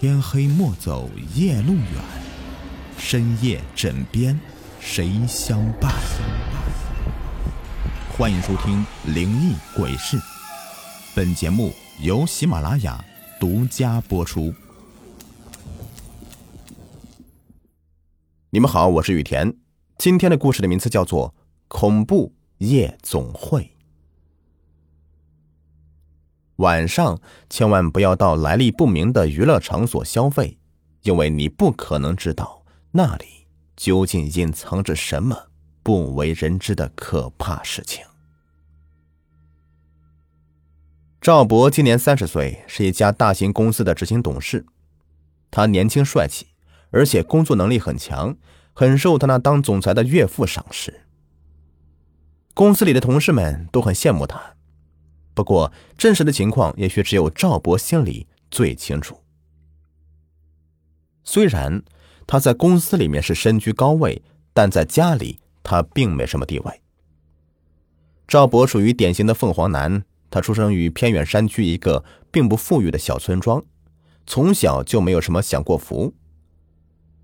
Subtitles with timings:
[0.00, 1.84] 天黑莫走夜路远，
[2.98, 4.38] 深夜枕边
[4.78, 5.92] 谁相伴？
[8.16, 10.16] 欢迎收听《灵异鬼事》，
[11.16, 13.04] 本节目由喜马拉雅
[13.40, 14.54] 独家播出。
[18.50, 19.52] 你们好，我是雨田。
[19.98, 21.30] 今天的故事的名字叫做
[21.66, 23.62] 《恐怖夜总会》。
[26.58, 30.58] 晚上千万不要到来历不明的娱乐场所消费，
[31.02, 35.50] 因为你不可能知道那里究竟隐藏着什么
[35.84, 38.04] 不为人知的可怕事情。
[41.20, 44.66] 赵博今年三十岁，是一家大型公司的执行董事。
[45.50, 46.48] 他年轻帅气，
[46.90, 48.36] 而且工作能力很强，
[48.72, 51.02] 很受他那当总裁的岳父赏识。
[52.54, 54.57] 公司里的同事们都很羡慕他。
[55.38, 59.22] 不过，真实的情况也许只有赵博心里最清楚。
[61.22, 61.80] 虽然
[62.26, 64.20] 他在公司里面是身居高位，
[64.52, 66.82] 但在家里他并没什么地位。
[68.26, 73.64] 赵博属于典型的凤凰男，他出生于偏远山区一个并不富裕的小村庄，
[74.26, 76.12] 从小就没有什么享过福。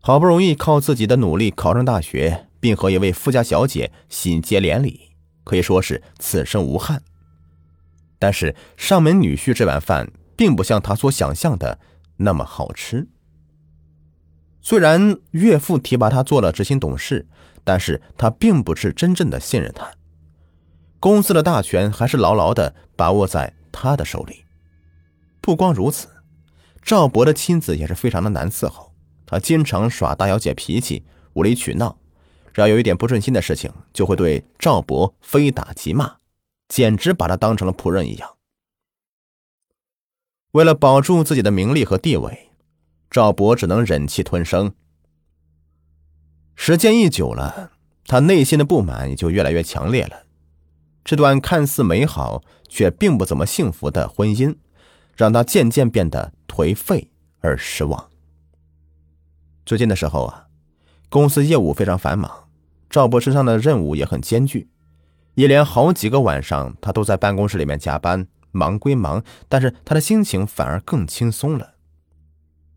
[0.00, 5.12] 好不容易靠自己的努力考上大学，并和一位富家小姐喜结连理，
[5.44, 7.00] 可以说是此生无憾。
[8.20, 11.80] 但是上门女婿这碗饭并不像他所想象的
[12.18, 13.08] 那么好吃。
[14.60, 17.26] 虽然岳父提拔他做了执行董事，
[17.64, 19.90] 但是他并不是真正的信任他。
[21.00, 24.44] 公司的大权还是牢牢的把握在他的手里。
[25.40, 26.08] 不光如此，
[26.82, 28.92] 赵博的妻子也是非常的难伺候。
[29.24, 31.98] 他经常耍大小姐脾气，无理取闹，
[32.52, 36.19] 只要有一点不顺心的事情，就会对赵博非打即骂。
[36.70, 38.36] 简直把他当成了仆人一样。
[40.52, 42.50] 为了保住自己的名利和地位，
[43.10, 44.72] 赵博只能忍气吞声。
[46.54, 47.72] 时间一久了，
[48.06, 50.24] 他内心的不满也就越来越强烈了。
[51.04, 54.56] 这段看似美好却并不怎么幸福的婚姻，
[55.16, 57.10] 让他渐渐变得颓废
[57.40, 58.10] 而失望。
[59.66, 60.46] 最近的时候啊，
[61.08, 62.48] 公司业务非常繁忙，
[62.88, 64.68] 赵博身上的任务也很艰巨。
[65.40, 68.26] 一连好几个晚上，他都在办公室里面加班。
[68.52, 71.76] 忙归忙，但是他的心情反而更轻松了。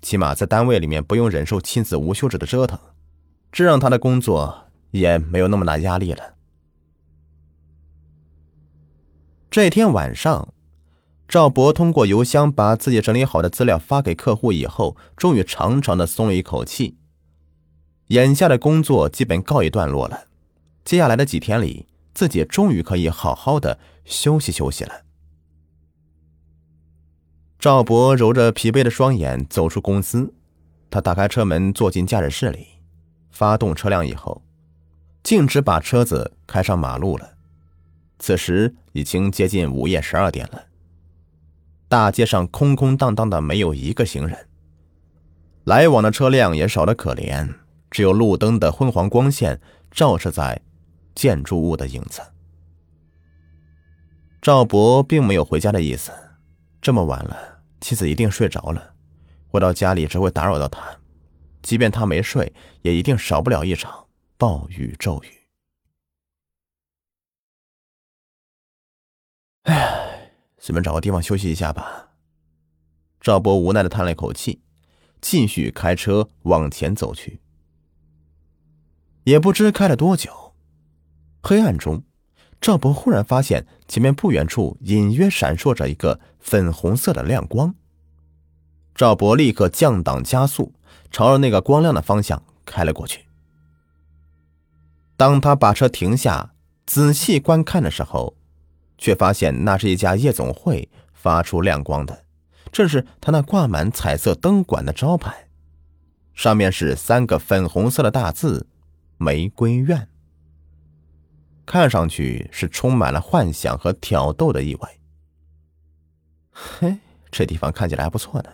[0.00, 2.78] 起码在单位里面不用忍受妻子无休止的折腾，
[3.52, 6.36] 这让他的工作也没有那么大压力了。
[9.50, 10.54] 这天晚上，
[11.28, 16.96] 赵博通过邮箱把自己整理好的资料发给客户以后，终于长长的松了一口气。
[18.06, 20.28] 眼下的工作基本告一段落了，
[20.86, 21.84] 接下来的几天里。
[22.16, 25.02] 自己终于可以好好的休息休息了。
[27.58, 30.32] 赵博揉着疲惫的双眼走出公司，
[30.88, 32.68] 他打开车门坐进驾驶室里，
[33.30, 34.42] 发动车辆以后，
[35.22, 37.34] 径直把车子开上马路了。
[38.18, 40.68] 此时已经接近午夜十二点了，
[41.86, 44.48] 大街上空空荡荡的，没有一个行人，
[45.64, 47.56] 来往的车辆也少得可怜，
[47.90, 49.60] 只有路灯的昏黄光线
[49.90, 50.62] 照射在。
[51.16, 52.22] 建筑物的影子。
[54.40, 56.12] 赵博并没有回家的意思，
[56.80, 58.94] 这么晚了，妻子一定睡着了，
[59.48, 61.00] 回到家里只会打扰到他。
[61.62, 64.06] 即便他没睡，也一定少不了一场
[64.38, 65.28] 暴雨骤雨。
[69.62, 72.10] 哎，随便找个地方休息一下吧。
[73.20, 74.62] 赵博无奈的叹了一口气，
[75.20, 77.40] 继续开车往前走去。
[79.24, 80.45] 也不知开了多久。
[81.48, 82.02] 黑暗中，
[82.60, 87.72] 赵博忽然发现前面不远处隐约闪烁着一个粉红色的亮光。
[88.96, 90.74] 赵博立刻降档加速，
[91.08, 93.26] 朝着那个光亮的方向开了过去。
[95.16, 96.52] 当他把车停下，
[96.84, 98.36] 仔细观看的时候，
[98.98, 102.24] 却发现那是一家夜总会发出亮光的，
[102.72, 105.46] 正是他那挂满彩色灯管的招牌，
[106.34, 108.66] 上面是三个粉红色的大字
[109.18, 110.08] “玫瑰苑”。
[111.66, 114.88] 看上去是充满了幻想和挑逗的意味。
[116.50, 116.98] 嘿，
[117.30, 118.50] 这地方看起来还不错呢。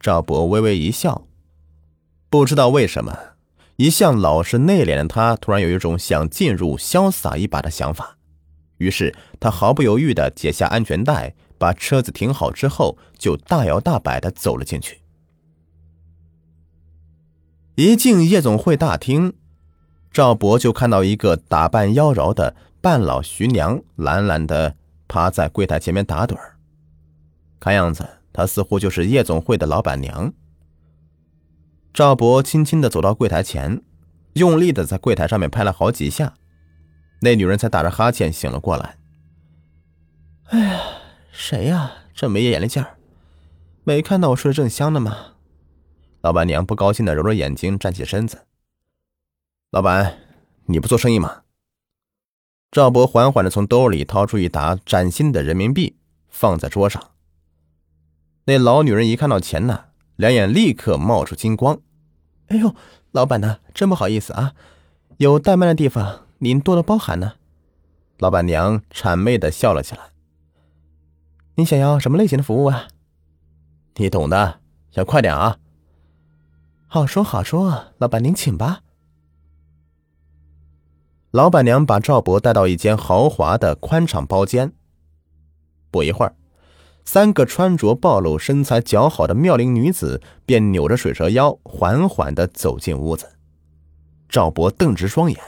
[0.00, 1.28] 赵博微微一笑，
[2.30, 3.36] 不知道为什么，
[3.76, 8.16] 一向老实内敛的他突然有一种想进入潇洒一把的想法。
[8.78, 15.02] 于是他毫不犹豫的解下安全带，把车子停好之后，就大摇大摆的走了进去。
[17.76, 19.34] 一进夜总会大厅。
[20.16, 24.74] 赵博就看到一个打扮妖娆的半老徐娘，懒懒的
[25.06, 26.56] 趴在柜台前面打盹儿。
[27.60, 30.32] 看样子，她似乎就是夜总会的老板娘。
[31.92, 33.82] 赵博轻轻的走到柜台前，
[34.32, 36.32] 用力的在柜台上面拍了好几下，
[37.20, 38.96] 那女人才打着哈欠醒了过来。
[40.46, 40.80] 哎呀，
[41.30, 41.92] 谁呀？
[42.14, 42.96] 这没眼力劲儿，
[43.84, 45.34] 没看到我睡得正香呢吗？
[46.22, 48.38] 老板娘不高兴的揉揉眼睛，站起身子。
[49.76, 50.16] 老板，
[50.64, 51.42] 你不做生意吗？
[52.70, 55.98] 赵博缓缓的从兜里掏出一沓崭新的人民币，
[56.30, 57.10] 放在桌上。
[58.46, 61.78] 那老女人一看到钱呢，两眼立刻冒出金光。
[62.46, 62.74] 哎呦，
[63.10, 63.58] 老板呢？
[63.74, 64.54] 真不好意思啊，
[65.18, 67.34] 有怠慢的地方，您多多包涵呢。
[68.16, 70.04] 老板娘谄媚的笑了起来。
[71.56, 72.88] 你想要什么类型的服务啊？
[73.96, 74.60] 你懂的，
[74.92, 75.58] 要快点啊！
[76.86, 78.80] 好说好说，老板您请吧。
[81.36, 84.72] 老板娘把赵博带到一间豪华的宽敞包间。
[85.90, 86.34] 不一会儿，
[87.04, 93.36] 三个穿着暴露、身材姣好的妙龄女子便扭着水蛇腰，缓缓的走进屋子。
[94.30, 95.38] 赵博瞪直双眼，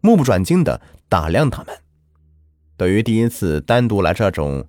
[0.00, 1.76] 目不转睛的打量他们。
[2.76, 4.64] 对于第一次单独来这种……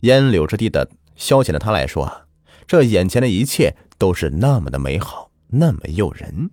[0.00, 2.26] 烟柳之地的消遣的他来说，
[2.66, 6.50] 这眼前的一切都是那么的美好，那么诱人。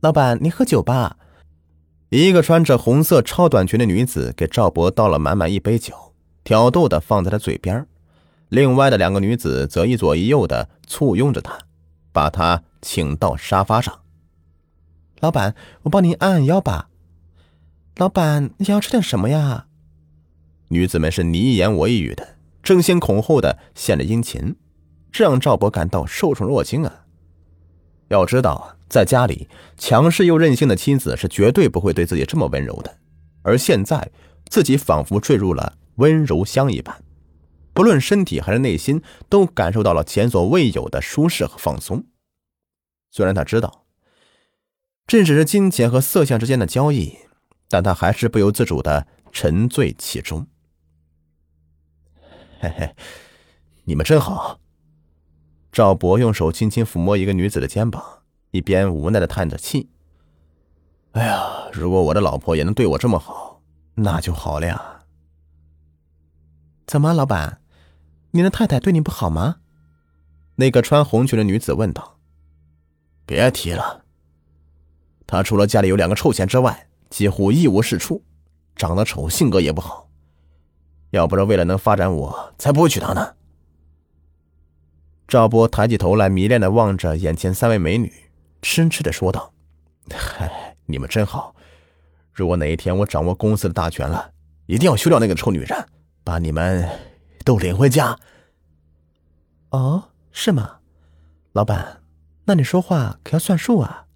[0.00, 1.18] 老板，你喝酒吧？
[2.12, 6.12] 一个穿着红色超短裙的女子给赵博倒了满满一杯酒，
[6.44, 7.86] 挑逗的放在他嘴边。
[8.50, 11.58] 另外的两个女子则一左一右的簇拥着他，
[12.12, 14.00] 把他请到沙发上。
[15.20, 15.54] 老板，
[15.84, 16.90] 我帮您按按腰吧。
[17.96, 19.68] 老板，你要吃点什么呀？
[20.68, 24.56] 女子们是你一言我一语的，争先恐后的献了殷勤，
[25.10, 27.06] 这让赵博感到受宠若惊啊！
[28.08, 29.48] 要知道啊，在家里
[29.78, 32.98] 强势又任性的妻子是绝对不会对自己这么温柔的，
[33.40, 34.10] 而现在
[34.50, 37.02] 自己仿佛坠入了温柔乡一般，
[37.72, 42.04] 不论身体还是内心都感受到了前所未有的舒适和放松。
[43.10, 43.86] 虽然他知道
[45.06, 47.16] 这只是金钱和色相之间的交易，
[47.70, 50.46] 但他还是不由自主的沉醉其中。
[52.60, 52.94] 嘿嘿，
[53.84, 54.60] 你们真好。
[55.72, 58.21] 赵博用手轻轻抚摸一个女子的肩膀，
[58.52, 59.90] 一边无奈的叹着气。
[61.12, 63.60] 哎呀，如果我的老婆也能对我这么好，
[63.94, 65.02] 那就好了呀。
[66.86, 67.60] 怎么，老板，
[68.32, 69.56] 您的太太对你不好吗？
[70.56, 72.18] 那个穿红裙的女子问道。
[73.24, 74.04] 别提了，
[75.26, 78.22] 她除了家里有两个臭钱之外，几乎一无是处，
[78.76, 80.10] 长得丑，性格也不好。
[81.10, 83.34] 要不是为了能发展，我才不会娶她呢。
[85.26, 88.12] 赵波抬起头来，迷恋的望着眼前三位美女，
[88.62, 89.52] 痴痴的说道
[90.10, 91.54] ：“嗨，你们真好！
[92.32, 94.30] 如果哪一天我掌握公司的大权了，
[94.66, 95.86] 一定要休掉那个臭女人，
[96.24, 96.88] 把你们
[97.44, 98.16] 都领回家。”
[99.70, 100.78] 哦，是吗，
[101.52, 102.00] 老板？
[102.44, 104.06] 那你说话可要算数啊！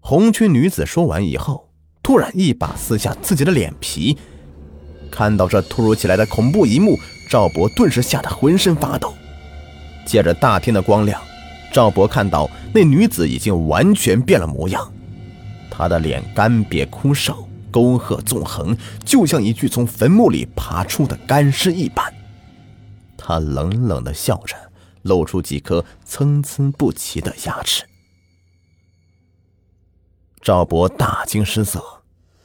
[0.00, 1.70] 红裙女子说完以后，
[2.02, 4.18] 突然一把撕下自己的脸皮。
[5.10, 6.98] 看到这突如其来的恐怖一幕，
[7.28, 9.14] 赵博顿时吓得浑身发抖。
[10.06, 11.20] 借着大厅的光亮，
[11.72, 14.92] 赵博看到那女子已经完全变了模样。
[15.70, 22.12] 她的脸干瘪枯瘦，沟壑纵横，就像一具从坟墓里爬出的干尸一般。
[23.16, 24.54] 她冷冷的笑着，
[25.02, 27.84] 露出几颗参差不齐的牙齿。
[30.42, 31.82] 赵博大惊失色，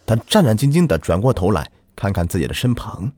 [0.06, 1.70] 他战战兢兢的转过头来。
[1.96, 3.12] 看看自己的身旁，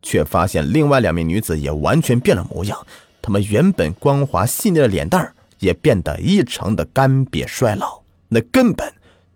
[0.00, 2.86] 却发现另外两名女子也完全变了模样。
[3.20, 8.92] 她们原本光滑细腻的脸蛋儿也变得异常的干瘪衰老，那根本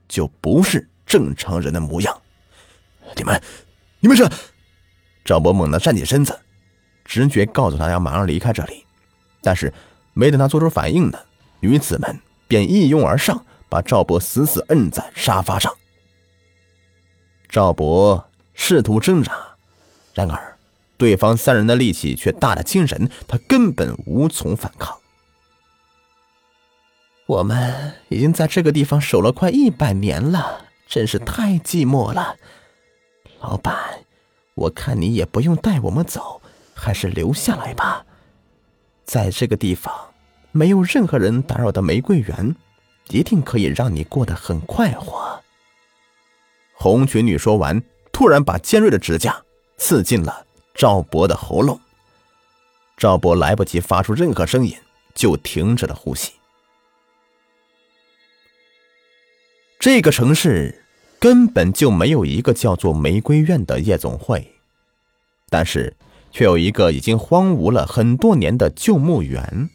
[0.06, 2.20] 就不是正常人的模样。
[3.16, 3.40] 你们，
[4.00, 4.28] 你们是？
[5.24, 6.38] 赵博猛地站起身子，
[7.04, 8.84] 直觉告诉他要马上离开这里。
[9.40, 9.72] 但是
[10.12, 11.18] 没等他做出反应呢，
[11.60, 15.72] 女子们便一拥而上，把赵博死死摁在沙发上。
[17.48, 18.28] 赵博。
[18.58, 19.36] 试图挣扎，
[20.14, 20.56] 然而
[20.96, 24.98] 对方三人的力气却大得惊人，他根本无从反抗。
[27.26, 32.36] 我们已经在这个地方守了快一百年了，真是太寂寞了。
[33.40, 33.74] 老板，
[34.54, 36.40] 我看你也不用带我们走，
[36.74, 38.04] 还是留下来吧。
[39.04, 39.92] 在这个地方
[40.52, 42.54] 没有任何人打扰的玫瑰园，
[43.08, 45.40] 一定可以让你过得很快活。
[46.74, 47.82] 红裙女说完。
[48.12, 49.42] 突然，把尖锐的指甲
[49.76, 51.78] 刺进了赵博的喉咙。
[52.96, 54.74] 赵博来不及发出任何声音，
[55.14, 56.32] 就停止了呼吸。
[59.86, 60.82] 这个城市
[61.20, 64.56] 根本就没有一个叫做玫瑰苑的夜总会，
[65.48, 65.96] 但是
[66.32, 69.70] 却有一个已经荒芜了很多年的旧墓园，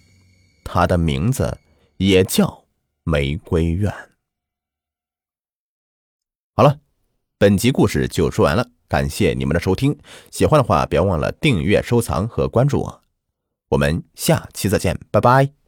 [0.66, 1.60] 它的名字
[1.96, 2.66] 也叫
[3.06, 3.90] 玫瑰院。
[6.58, 6.80] 好了，
[7.38, 9.98] 本集故事就说完了，感谢你们的收听。
[10.30, 13.02] 喜欢的话，别忘了订阅、收藏和关注我。
[13.70, 15.61] 我们下期再见，拜拜。